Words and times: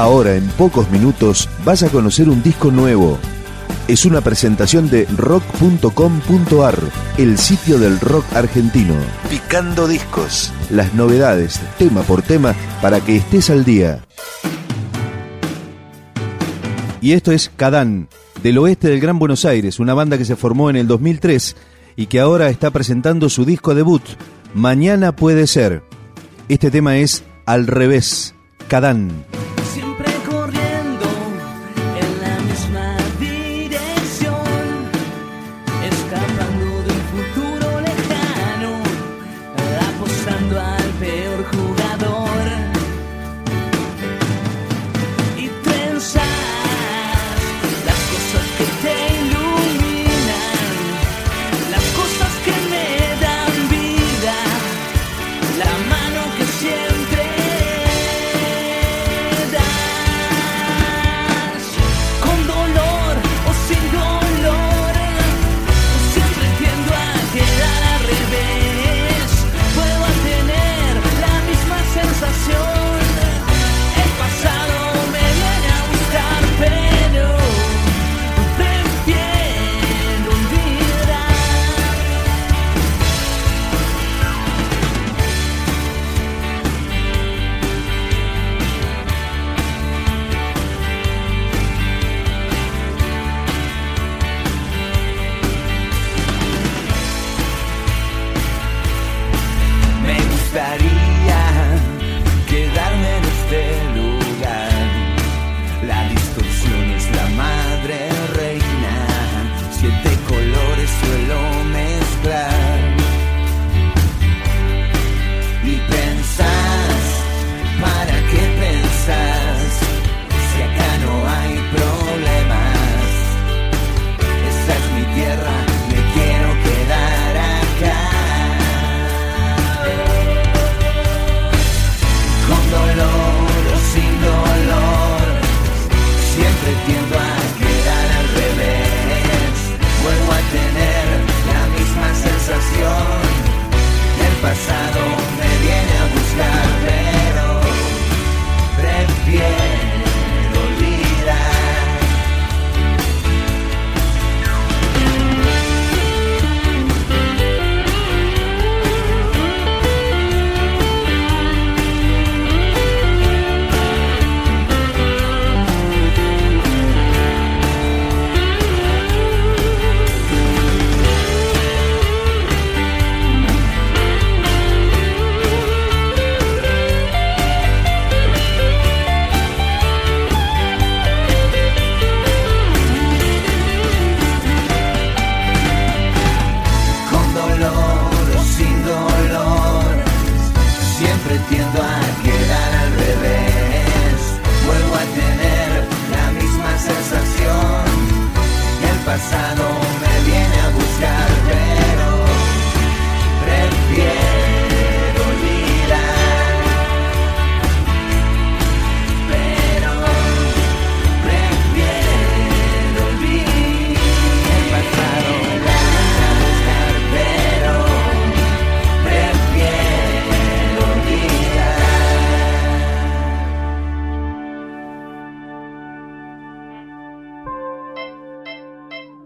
Ahora, 0.00 0.34
en 0.34 0.48
pocos 0.52 0.90
minutos, 0.90 1.46
vas 1.62 1.82
a 1.82 1.90
conocer 1.90 2.30
un 2.30 2.42
disco 2.42 2.70
nuevo. 2.70 3.18
Es 3.86 4.06
una 4.06 4.22
presentación 4.22 4.88
de 4.88 5.04
rock.com.ar, 5.14 6.78
el 7.18 7.36
sitio 7.36 7.78
del 7.78 8.00
rock 8.00 8.24
argentino. 8.32 8.94
Picando 9.28 9.86
discos. 9.86 10.54
Las 10.70 10.94
novedades, 10.94 11.60
tema 11.76 12.00
por 12.00 12.22
tema, 12.22 12.54
para 12.80 13.00
que 13.02 13.16
estés 13.16 13.50
al 13.50 13.66
día. 13.66 14.02
Y 17.02 17.12
esto 17.12 17.30
es 17.30 17.50
Cadán, 17.54 18.08
del 18.42 18.56
oeste 18.56 18.88
del 18.88 19.00
Gran 19.00 19.18
Buenos 19.18 19.44
Aires, 19.44 19.80
una 19.80 19.92
banda 19.92 20.16
que 20.16 20.24
se 20.24 20.34
formó 20.34 20.70
en 20.70 20.76
el 20.76 20.86
2003 20.86 21.56
y 21.96 22.06
que 22.06 22.20
ahora 22.20 22.48
está 22.48 22.70
presentando 22.70 23.28
su 23.28 23.44
disco 23.44 23.74
debut, 23.74 24.04
Mañana 24.54 25.14
puede 25.14 25.46
ser. 25.46 25.82
Este 26.48 26.70
tema 26.70 26.96
es 26.96 27.22
Al 27.44 27.66
revés, 27.66 28.34
Cadán. 28.66 29.26
that 100.52 100.89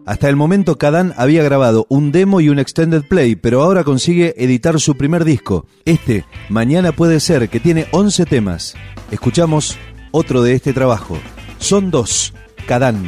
Hasta 0.06 0.28
el 0.28 0.36
momento 0.36 0.76
Kadan 0.76 1.14
había 1.16 1.42
grabado 1.42 1.86
un 1.88 2.12
demo 2.12 2.40
y 2.40 2.50
un 2.50 2.58
extended 2.58 3.04
play, 3.08 3.36
pero 3.36 3.62
ahora 3.62 3.84
consigue 3.84 4.34
editar 4.36 4.78
su 4.78 4.96
primer 4.96 5.24
disco. 5.24 5.66
Este, 5.86 6.24
Mañana 6.50 6.92
puede 6.92 7.20
ser, 7.20 7.48
que 7.48 7.58
tiene 7.58 7.86
11 7.90 8.26
temas. 8.26 8.74
Escuchamos 9.10 9.78
otro 10.10 10.42
de 10.42 10.54
este 10.54 10.74
trabajo. 10.74 11.16
Son 11.58 11.90
dos, 11.90 12.34
Kadan. 12.66 13.02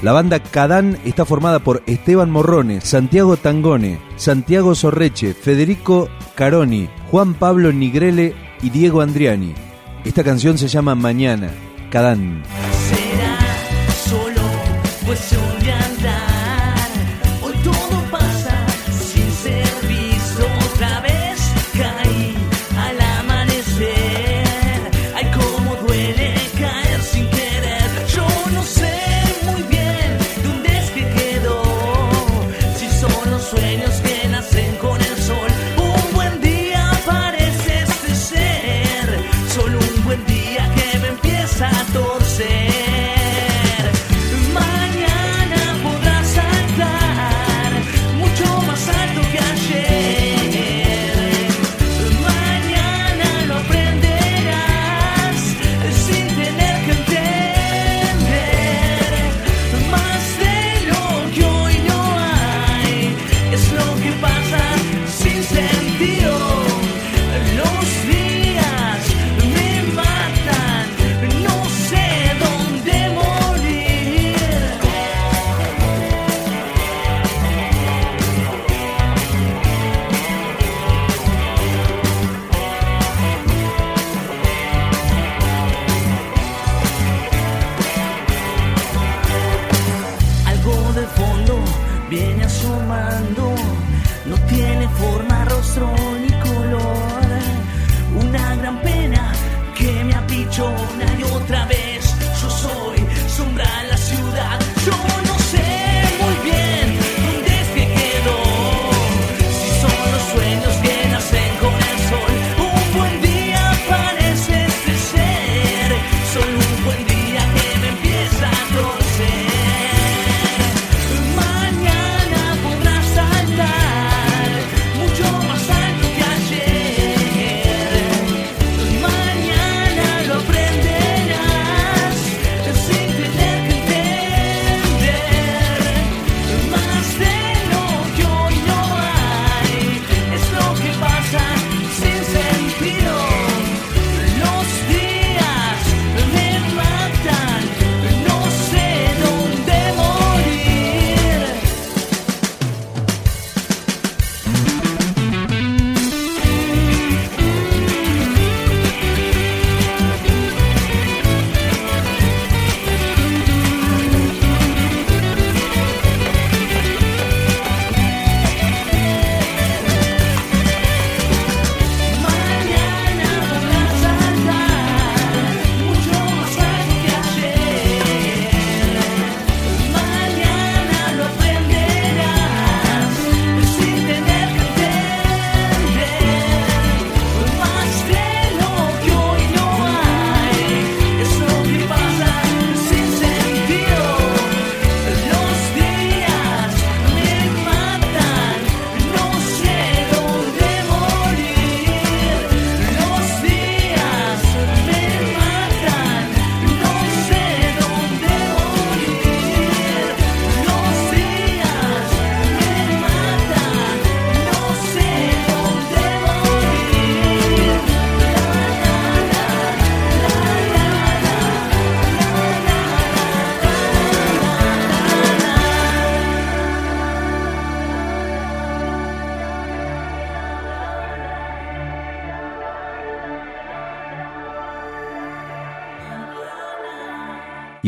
La 0.00 0.12
banda 0.12 0.38
Cadán 0.40 0.96
está 1.04 1.24
formada 1.24 1.58
por 1.58 1.82
Esteban 1.86 2.30
Morrone, 2.30 2.80
Santiago 2.80 3.36
Tangone, 3.36 3.98
Santiago 4.16 4.76
Sorreche, 4.76 5.34
Federico 5.34 6.08
Caroni, 6.36 6.88
Juan 7.10 7.34
Pablo 7.34 7.72
Nigrele 7.72 8.34
y 8.62 8.70
Diego 8.70 9.00
Andriani. 9.00 9.54
Esta 10.04 10.22
canción 10.22 10.56
se 10.56 10.68
llama 10.68 10.94
Mañana, 10.94 11.50
Cadán. 11.90 12.44
solo 14.04 14.42
pues 15.04 15.18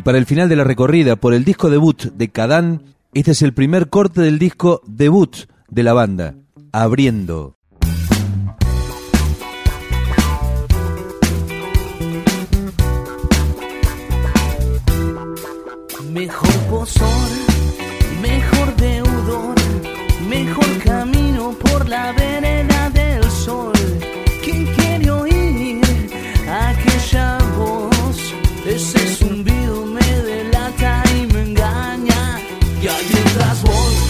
Y 0.00 0.02
para 0.02 0.16
el 0.16 0.24
final 0.24 0.48
de 0.48 0.56
la 0.56 0.64
recorrida 0.64 1.16
por 1.16 1.34
el 1.34 1.44
disco 1.44 1.68
debut 1.68 2.04
de 2.04 2.30
Cadán, 2.30 2.84
este 3.12 3.32
es 3.32 3.42
el 3.42 3.52
primer 3.52 3.90
corte 3.90 4.22
del 4.22 4.38
disco 4.38 4.80
debut 4.86 5.36
de 5.68 5.82
la 5.82 5.92
banda, 5.92 6.36
Abriendo. 6.72 7.58
Picando 32.80 33.02
Discos, 33.02 34.09